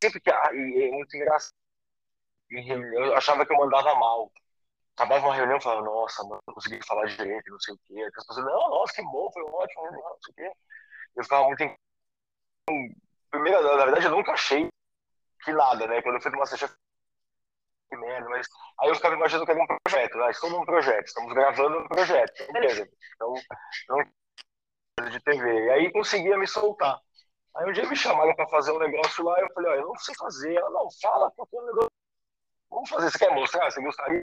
[0.02, 0.30] Sempre que.
[0.30, 1.54] Ah, e é muito engraçado.
[2.50, 4.30] Eu achava que eu mandava mal.
[4.94, 8.02] Acabava uma reunião e falava, nossa, mano, não consegui falar direito, não sei o quê.
[8.02, 10.52] As pessoas, não, nossa, que bom, foi ótimo, não sei o quê.
[11.16, 11.74] Eu ficava muito.
[13.30, 14.68] Primeiro, na verdade, eu nunca achei
[15.44, 16.02] que nada, né?
[16.02, 16.68] Quando eu fui uma sessão,
[17.88, 18.46] que merda, mas
[18.80, 20.30] aí eu ficava imaginando que era um projeto, né?
[20.30, 22.88] Estamos num projeto, estamos gravando um projeto, beleza.
[23.14, 23.34] Então,
[23.88, 25.66] não de TV.
[25.66, 26.98] E aí conseguia me soltar.
[27.56, 29.96] Aí um dia me chamaram para fazer um negócio lá, eu falei, ó, eu não
[29.96, 30.54] sei fazer.
[30.54, 31.90] Ela, não, fala, porque o negócio.
[32.70, 33.70] Vamos fazer, você quer mostrar?
[33.70, 34.22] Você gostaria?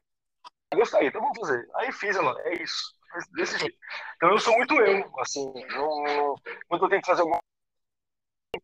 [0.74, 1.68] Gostaria, então vamos fazer.
[1.76, 2.94] Aí fiz, ela, é isso,
[3.32, 3.76] desse jeito.
[4.16, 6.34] Então eu sou muito eu, assim, não,
[6.68, 7.38] quando eu tenho que fazer alguma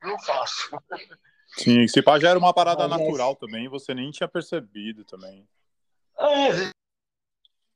[0.01, 0.71] coisa, não faço.
[1.47, 3.37] Sim, se pá já era uma parada natural é...
[3.37, 5.49] também, você nem tinha percebido também.
[6.19, 6.71] É,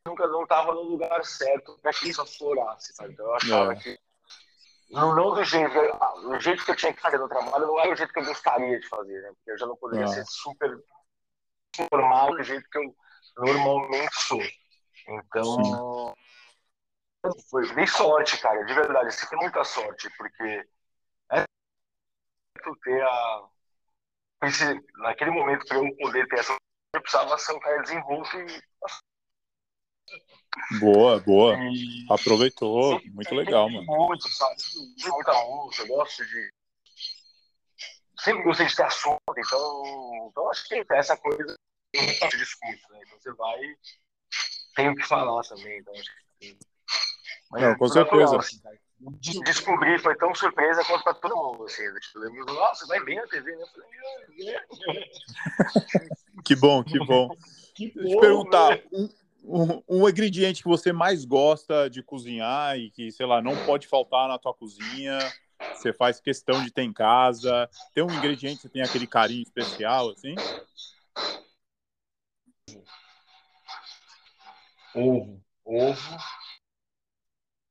[0.06, 3.12] nunca não tava no lugar certo para que isso aflorasse, sabe?
[3.12, 3.76] Então eu achava é.
[3.76, 3.98] que
[4.90, 5.72] não, não do jeito,
[6.22, 8.24] do jeito que eu tinha que fazer no trabalho, não era o jeito que eu
[8.24, 9.28] gostaria de fazer, né?
[9.28, 10.08] Porque eu já não poderia ah.
[10.08, 10.82] ser super
[11.76, 12.96] formal do jeito que eu
[13.36, 14.42] normalmente sou.
[15.08, 16.14] Então,
[17.48, 19.14] Foi, dei sorte, cara, de verdade.
[19.14, 20.66] Você tem muita sorte, porque
[21.30, 21.44] é
[22.82, 23.48] ter a.
[24.98, 26.56] Naquele momento, para eu poder ter essa.
[26.94, 28.62] Eu precisava ser um cara desenvolto e.
[30.80, 31.56] Boa, boa.
[31.56, 32.06] E...
[32.10, 33.00] Aproveitou.
[33.12, 33.86] Muito legal, mano.
[33.86, 34.56] Muito, sabe?
[35.06, 36.50] Muita música, eu gosto de.
[38.18, 40.28] Sempre gostei de ter assunto, então.
[40.30, 41.56] Então acho que essa coisa
[41.94, 43.00] de discurso, né?
[43.06, 43.60] Então você vai.
[44.74, 46.58] Tem o que falar também, então acho que.
[47.50, 48.36] Mas Não, com certeza.
[48.36, 48.60] Assim,
[49.00, 51.64] descobrir foi tão surpresa quanto para todo mundo.
[51.64, 53.64] Assim, tipo, eu nossa, vai bem na TV, né?
[56.44, 57.28] que bom, que bom.
[57.74, 58.82] Que Deixa eu perguntar, né?
[58.92, 59.08] um,
[59.44, 63.86] um, um, ingrediente que você mais gosta de cozinhar e que, sei lá, não pode
[63.86, 65.18] faltar na tua cozinha,
[65.72, 69.42] você faz questão de ter em casa, tem um ingrediente que você tem aquele carinho
[69.42, 70.34] especial, assim?
[74.94, 75.40] Ovo.
[75.64, 76.18] Ovo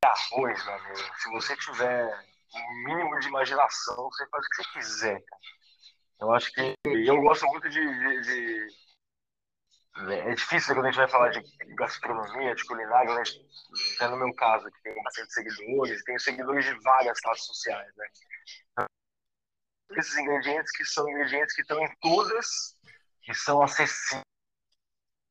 [0.06, 0.98] arroz, meu amigo.
[1.18, 5.42] Se você tiver um mínimo de imaginação, você faz o que você quiser, cara.
[6.22, 6.76] Eu acho que.
[6.86, 8.68] Eu gosto muito de, de, de.
[10.14, 11.42] É difícil quando a gente vai falar de
[11.76, 13.24] gastronomia, de culinária, né?
[14.08, 18.88] no meu caso, que tenho bastante seguidores, tenho seguidores de várias classes sociais, né?
[19.98, 22.78] Esses ingredientes que são ingredientes que estão em todas,
[23.24, 24.24] que são acessíveis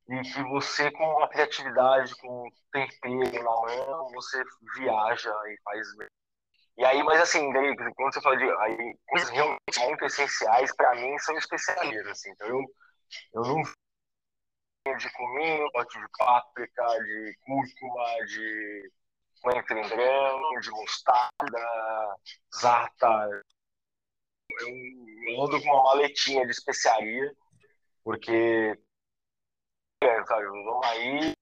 [0.09, 4.43] e que você, com a criatividade, com o tempero na mão, você
[4.77, 5.87] viaja e faz.
[6.79, 10.95] E aí, mas assim, daí, quando você fala de aí, coisas realmente muito essenciais, para
[10.95, 12.07] mim, são especialistas.
[12.07, 12.31] Assim.
[12.31, 12.65] Então, eu,
[13.35, 13.63] eu não
[14.97, 18.91] de cominho, pote de páprica, de cúrcuma, de
[19.43, 22.17] coentro em grão, de mostarda,
[22.59, 23.43] zata.
[24.61, 27.31] Eu ando com uma maletinha de especiaria,
[28.03, 28.79] porque
[30.03, 30.47] é, sabe?
[30.47, 31.35] Vamos aí,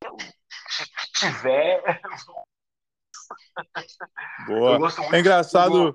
[0.71, 2.01] se tiver.
[4.47, 4.89] Boa.
[5.13, 5.95] é engraçado.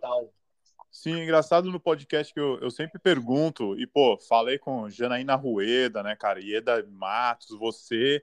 [0.91, 5.36] Sim, é engraçado no podcast que eu, eu sempre pergunto, e pô, falei com Janaína
[5.36, 8.21] Rueda, né, cara, Ieda Matos, você,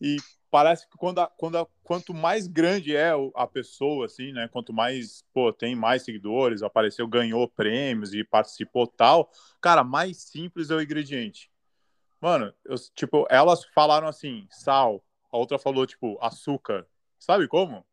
[0.00, 0.16] e
[0.50, 4.72] parece que quando, a, quando a, quanto mais grande é a pessoa, assim, né, quanto
[4.72, 10.74] mais, pô, tem mais seguidores, apareceu, ganhou prêmios e participou tal, cara, mais simples é
[10.74, 11.49] o ingrediente.
[12.20, 15.02] Mano, eu, tipo, elas falaram assim, sal.
[15.32, 16.86] A outra falou, tipo, açúcar.
[17.18, 17.84] Sabe como?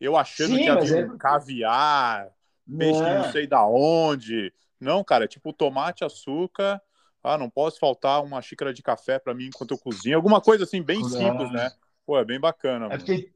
[0.00, 1.16] Eu achando Sim, que havia é...
[1.18, 2.30] caviar,
[2.78, 3.22] peixe não.
[3.22, 4.52] não sei da onde.
[4.80, 6.80] Não, cara, é tipo tomate, açúcar.
[7.22, 10.16] Ah, não posso faltar uma xícara de café para mim enquanto eu cozinho.
[10.16, 11.72] Alguma coisa assim, bem simples, né?
[12.04, 12.86] Pô, é bem bacana.
[12.92, 13.32] É porque,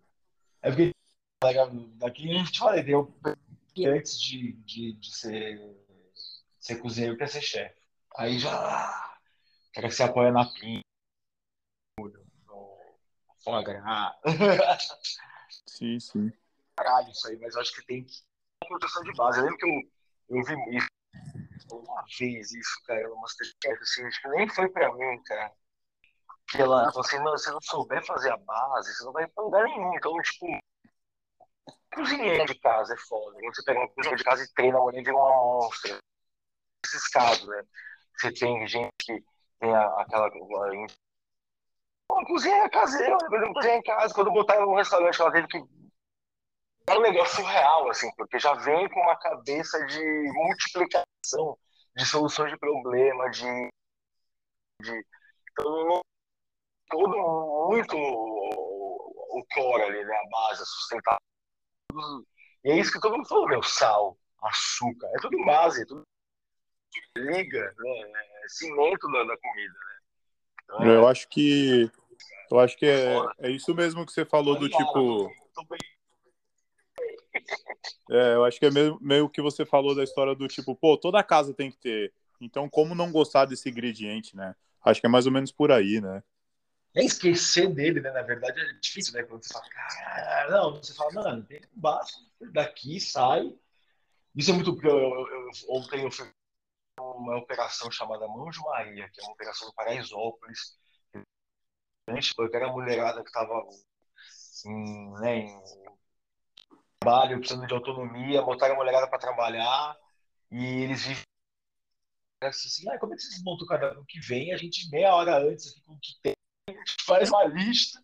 [0.60, 0.94] é porque
[1.96, 3.14] daqui a gente falei, eu
[3.86, 5.74] antes de, de, de ser,
[6.58, 7.80] ser cozinheiro, eu queria ser chefe.
[8.16, 9.07] Aí já
[9.78, 10.82] cara que se apoia na pinha,
[12.46, 12.76] no.
[15.66, 16.32] Sim, sim.
[16.76, 18.04] Caralho, isso aí, mas acho que tem
[18.64, 19.38] uma proteção de base.
[19.38, 20.88] Eu lembro que eu, eu vi isso
[21.70, 25.52] uma vez, isso, cara, no Masterchef, assim, acho que nem foi pra mim, cara.
[26.48, 29.44] Que ela falou assim, não, se não souber fazer a base, você não vai pra
[29.44, 29.94] lugar nenhum.
[29.94, 30.46] Então, tipo,
[31.94, 33.38] cozinheiro de casa é foda.
[33.38, 35.98] Quando você pega uma cozinha de casa e treina, a mulher vira uma monstra.
[36.84, 37.62] Esses casos, né?
[38.16, 39.22] Você tem gente que
[39.58, 40.30] tem a, aquela.
[42.10, 44.14] Uma cozinha caseira, uma cozinha em casa.
[44.14, 45.58] Quando botar no restaurante, ela teve que.
[46.88, 51.58] É um negócio surreal, assim, porque já vem com uma cabeça de multiplicação,
[51.94, 53.68] de soluções de problema, de.
[54.82, 55.04] de
[55.52, 56.00] então,
[56.88, 60.16] todo muito o, o core ali, né?
[60.16, 61.18] A base, a sustentável.
[62.64, 66.02] E é isso que todo mundo falou, meu, sal, açúcar, é tudo base, é tudo
[67.16, 68.37] liga, né?
[68.48, 69.98] Cimento da, da comida, né?
[70.64, 71.10] Então, eu é...
[71.10, 71.90] acho que
[72.50, 75.30] eu acho que é, é isso mesmo que você falou do tipo.
[78.10, 80.96] É, eu acho que é meio, meio que você falou da história do tipo, pô,
[80.96, 82.12] toda casa tem que ter.
[82.40, 84.54] Então, como não gostar desse ingrediente, né?
[84.82, 86.22] Acho que é mais ou menos por aí, né?
[86.94, 88.10] É esquecer dele, né?
[88.10, 89.22] Na verdade é difícil, né?
[89.22, 92.18] Quando você fala, cara, não, você fala, mano, tem basta,
[92.52, 93.52] daqui sai.
[94.34, 94.78] Isso é muito.
[94.82, 96.26] Eu, eu, eu, ontem eu fui
[97.00, 100.78] uma operação chamada Mão de Maria, que é uma operação do Paraisópolis.
[102.36, 103.62] Porque era a mulherada que estava
[104.66, 105.62] em, né, em
[107.00, 109.96] trabalho, precisando de autonomia, botaram a mulherada para trabalhar
[110.50, 111.22] e eles vivem
[112.42, 114.52] assim, ah, como é que vocês montam cada ano que vem?
[114.52, 116.34] A gente meia hora antes aqui com o que tem,
[116.68, 118.02] a gente faz uma lista,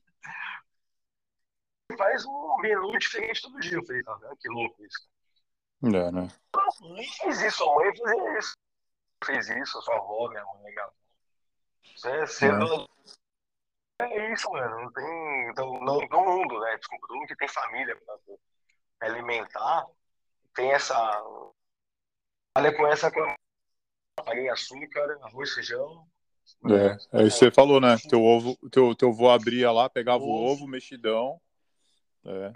[1.97, 3.79] faz um menu diferente todo dia.
[3.79, 4.37] Eu falei, tá vendo?
[4.37, 5.09] Que louco isso.
[5.85, 6.29] É, né?
[6.55, 8.55] A mãe fez isso, a mãe fazia isso
[9.25, 10.75] fez isso, a sua avó, minha mãe,
[11.97, 12.55] você é.
[14.01, 14.83] É isso, mano.
[14.83, 15.51] Não tem.
[15.51, 16.77] Então, não, no mundo, né?
[16.77, 19.87] Desculpa, todo mundo que tem família pra alimentar
[20.55, 20.95] tem essa.
[22.57, 23.11] Olha com essa
[24.25, 26.07] farinha, açúcar, arroz, feijão.
[26.71, 27.97] É, aí você falou, né?
[28.09, 30.33] Teu ovo, teu, teu avô abria lá, pegava ovo.
[30.33, 31.41] o ovo, mexidão.
[32.25, 32.53] É.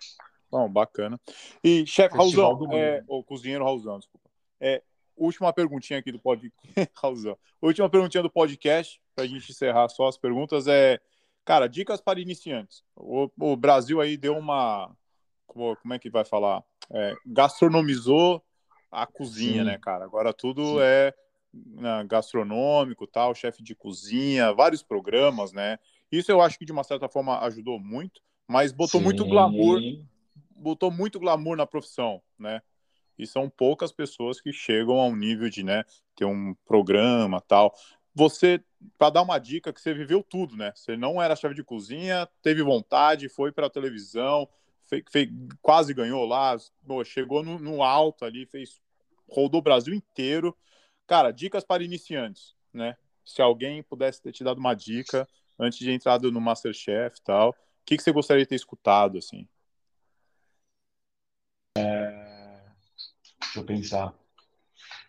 [0.50, 1.20] Bom, bacana.
[1.62, 4.28] E, chefe Raulzão, é, ou cozinheiro Raulzão, desculpa.
[4.60, 4.82] É,
[5.18, 6.58] última perguntinha aqui do podcast.
[7.60, 11.00] Última perguntinha do podcast, para a gente encerrar só as perguntas, é,
[11.44, 12.84] cara, dicas para iniciantes.
[12.94, 14.94] O, o Brasil aí deu uma,
[15.46, 16.62] como, como é que vai falar?
[16.90, 18.42] É, gastronomizou
[18.90, 19.70] a cozinha, Sim.
[19.70, 20.04] né, cara?
[20.04, 20.80] Agora tudo Sim.
[20.82, 21.14] é
[21.52, 25.78] né, gastronômico, tal, chefe de cozinha, vários programas, né?
[26.10, 29.04] Isso eu acho que de uma certa forma ajudou muito, mas botou Sim.
[29.04, 29.80] muito glamour,
[30.50, 32.62] botou muito glamour na profissão, né?
[33.18, 37.74] E são poucas pessoas que chegam ao nível de, né, ter um programa, tal.
[38.14, 38.62] Você,
[38.96, 40.72] para dar uma dica, que você viveu tudo, né?
[40.74, 44.48] Você não era chefe de cozinha, teve vontade, foi para a televisão,
[44.86, 45.28] fez, fez,
[45.62, 46.56] quase ganhou lá,
[47.04, 48.80] chegou no, no alto ali, fez
[49.28, 50.56] rodou o Brasil inteiro
[51.08, 52.94] Cara, dicas para iniciantes, né?
[53.24, 55.26] Se alguém pudesse ter te dado uma dica
[55.58, 57.54] antes de entrar no Masterchef e tal, o
[57.86, 59.48] que, que você gostaria de ter escutado, assim?
[63.58, 64.14] Eu pensar.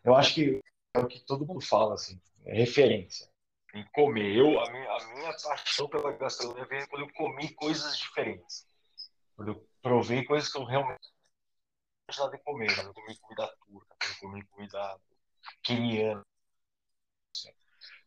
[0.04, 0.62] Eu acho que
[0.94, 3.30] é o que todo mundo fala, assim, é referência.
[3.74, 4.36] Em comer.
[4.36, 8.66] Eu, a, minha, a minha paixão pela gastronomia veio quando eu comi coisas diferentes.
[9.36, 11.08] Quando eu provei coisas que eu realmente
[12.08, 12.74] gostava de comer.
[12.74, 15.00] Quando eu comi comida turca, quando eu comi comida
[15.62, 16.26] queniano.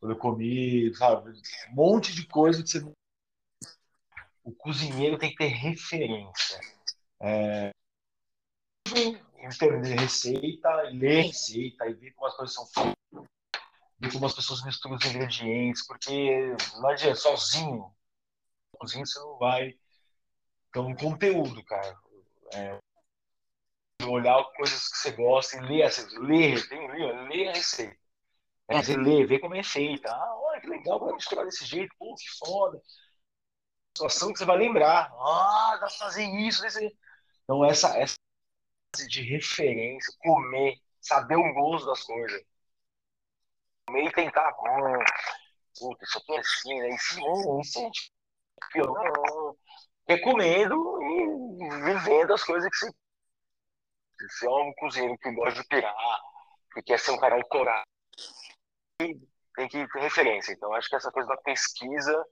[0.01, 1.31] Quando eu comi, sabe,
[1.71, 2.85] um monte de coisa que você.
[4.43, 6.61] O cozinheiro tem que ter referência.
[7.21, 7.73] É...
[9.39, 13.27] Entender receita, ler receita e ver como as coisas são feitas,
[13.99, 17.93] ver como as pessoas misturam os ingredientes, porque não adianta, sozinho,
[18.79, 19.75] sozinho você não vai.
[20.69, 21.99] Então, conteúdo, cara.
[22.55, 22.79] É,
[24.07, 27.97] olhar coisas que você gosta e ler, assim, ler, tem ler, ler a receita.
[28.69, 30.11] É, você lê, vê como é feita.
[30.11, 32.81] Ah, olha que legal, vai misturar desse jeito, pô, que foda.
[33.97, 35.11] Situação que você vai lembrar.
[35.13, 36.97] Ah, dá pra fazer isso, desse...
[37.45, 38.17] Então, essa, essa
[39.09, 42.43] de referência, comer, saber o gosto das coisas.
[43.87, 45.05] Comer e tentar, hum,
[45.79, 46.89] puta, isso aqui é assim, né?
[46.91, 49.59] Isso, hum, isso é tipo,
[50.07, 52.93] recomendo e vivendo as coisas que você
[54.29, 56.21] se é um cozinheiro que gosta de pirar,
[56.73, 57.83] que quer ser um cara autorado,
[58.99, 60.53] tem que ter referência.
[60.53, 62.25] Então, acho que essa coisa da pesquisa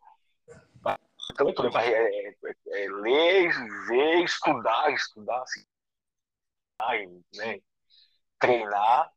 [1.34, 3.52] também tudo é, é, é, é, ler,
[3.86, 5.64] ver, estudar, estudar, assim,
[7.34, 7.60] né,
[8.38, 9.12] treinar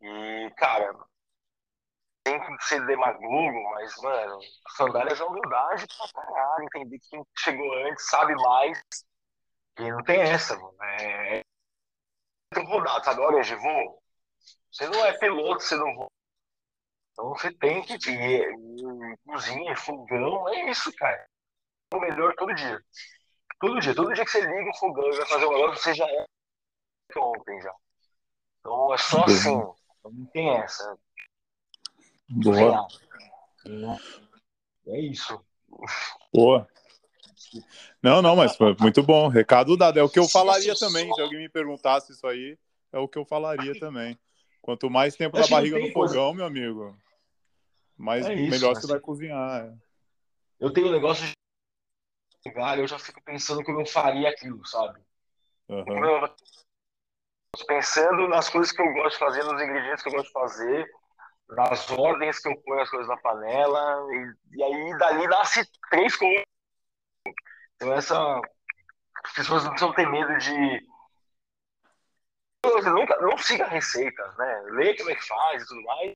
[0.00, 0.94] e, cara,
[2.24, 4.38] tem que ser demagogo, mas, mano,
[4.76, 8.82] sandálias é humildade pra caralho, entender que quem chegou antes sabe mais
[9.78, 10.76] e não tem essa, mano.
[10.82, 11.42] É,
[12.60, 13.20] rodado, sabe?
[13.20, 14.02] Hora de voo.
[14.70, 16.10] Você não é piloto, você não voa.
[17.12, 18.48] Então você tem que ter
[19.26, 21.26] cozinha, fogão, é isso, cara.
[21.94, 22.80] O melhor todo dia.
[23.60, 25.94] Todo dia, todo dia que você liga o fogão e vai fazer uma negócio, você
[25.94, 26.26] já é
[27.18, 27.74] ontem já.
[28.60, 29.54] Então é só assim.
[30.04, 30.98] Não tem essa.
[32.28, 32.86] Boa.
[34.86, 35.40] É isso.
[36.32, 36.68] Boa.
[38.02, 39.28] Não, não, mas foi muito bom.
[39.28, 39.98] Recado dado.
[39.98, 41.12] É o que eu falaria também.
[41.14, 42.58] Se alguém me perguntasse isso aí,
[42.92, 44.18] é o que eu falaria também.
[44.60, 46.34] Quanto mais tempo na barriga no fogão, coisa.
[46.34, 46.96] meu amigo,
[47.96, 49.64] mais é isso, melhor você vai cozinhar.
[49.64, 49.74] É.
[50.60, 51.32] Eu tenho um negócio de
[52.78, 55.00] eu já fico pensando como eu faria aquilo, sabe?
[55.68, 56.28] Uhum.
[57.66, 60.86] Pensando nas coisas que eu gosto de fazer, nos ingredientes que eu gosto de fazer,
[61.48, 66.16] nas ordens que eu ponho as coisas na panela, e, e aí dali nasce três
[66.16, 66.42] coisas
[67.82, 68.40] então, essa.
[69.24, 70.86] As pessoas não precisam ter medo de.
[72.64, 74.62] Nunca, não siga receitas, né?
[74.70, 76.14] Lê como é que faz e tudo mais.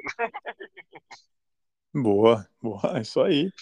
[1.92, 3.52] Boa, boa, é isso aí.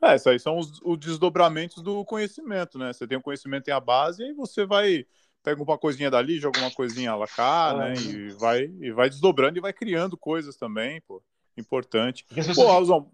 [0.00, 2.92] É, isso aí são os, os, desdobramentos do conhecimento, né?
[2.92, 5.04] Você tem o conhecimento em a base e aí você vai
[5.44, 7.94] pega uma coisinha dali, joga uma coisinha lá cá, né?
[7.94, 11.22] E vai e vai desdobrando e vai criando coisas também, pô.
[11.56, 12.26] Importante.
[12.54, 13.12] Pô, Alzão...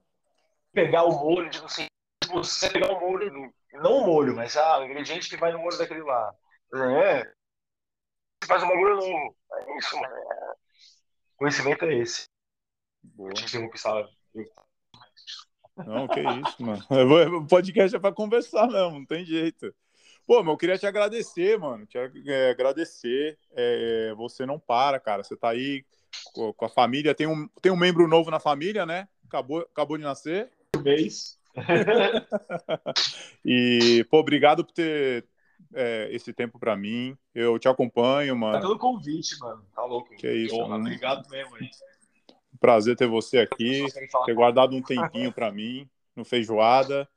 [0.73, 1.87] pegar o molho não sei
[2.33, 5.77] você pegar o molho, não o molho, mas ah, o ingrediente que vai no molho
[5.77, 6.33] daquele lá.
[6.73, 9.37] É, você faz um bagulho novo.
[9.53, 10.15] É isso, mano.
[10.15, 10.53] É,
[11.37, 12.25] conhecimento é esse.
[13.35, 14.09] Te interrompi, sabe?
[15.77, 16.85] Não, que isso, mano.
[17.43, 19.75] O podcast é pra conversar mesmo, não tem jeito.
[20.27, 21.87] Pô, mas eu queria te agradecer, mano.
[21.87, 23.39] Te é, agradecer.
[23.53, 25.25] É, você não para, cara.
[25.25, 25.85] Você tá aí
[26.33, 27.15] com, a família.
[27.15, 29.09] Tem um, tem um membro novo na família, né?
[29.27, 30.51] Acabou, acabou de nascer.
[30.77, 31.39] Um mês.
[33.45, 35.27] e, pô, obrigado por ter
[35.75, 37.17] é, esse tempo para mim.
[37.35, 38.55] Eu te acompanho, mano.
[38.55, 39.65] Tá pelo convite, mano.
[39.75, 40.15] Tá louco.
[40.17, 40.85] Que é isso, Pô, mano.
[40.85, 41.69] Obrigado mesmo aí.
[42.59, 43.87] Prazer ter você aqui,
[44.27, 47.09] ter guardado um tempinho para mim no Feijoada.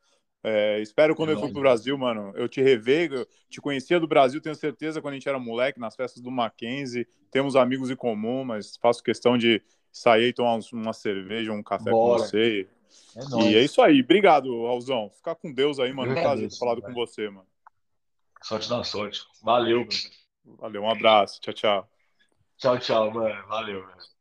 [0.43, 4.07] É, espero quando eu for pro Brasil, mano, eu te rever, eu te conhecia do
[4.07, 7.95] Brasil, tenho certeza, quando a gente era moleque, nas festas do Mackenzie, temos amigos em
[7.95, 12.19] comum, mas faço questão de sair e tomar uma cerveja, um café Bora.
[12.21, 12.67] com você.
[13.15, 14.01] É e é isso aí.
[14.01, 15.09] Obrigado, Alzão.
[15.09, 16.11] Ficar com Deus aí, mano.
[16.11, 17.47] É prazer ter falado com você, mano.
[18.41, 19.21] Sorte na sorte.
[19.41, 20.57] Valeu, mano.
[20.59, 21.39] Valeu, um abraço.
[21.39, 21.89] Tchau, tchau.
[22.57, 23.47] Tchau, tchau, mano.
[23.47, 24.12] Valeu, mano.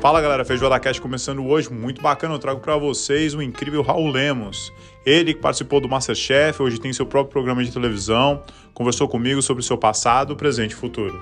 [0.00, 4.10] Fala galera, Feijoada Cast começando hoje, muito bacana, eu trago para vocês o incrível Raul
[4.10, 4.72] Lemos.
[5.04, 8.42] Ele que participou do Masterchef, hoje tem seu próprio programa de televisão,
[8.72, 11.20] conversou comigo sobre seu passado, presente e futuro.